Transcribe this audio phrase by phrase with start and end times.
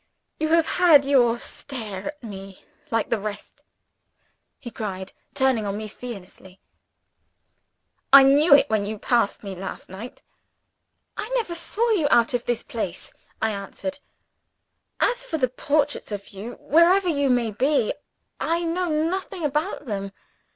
[0.39, 3.61] You have had your stare at me, like the rest,"
[4.57, 6.59] he cried, turning on me fiercely.
[8.11, 10.23] "I knew it when you passed me last night."
[11.17, 13.99] "I never saw you out of this place," I answered.
[14.99, 17.93] "As for the portraits of you, whoever you may be,
[18.39, 20.13] I know nothing about them.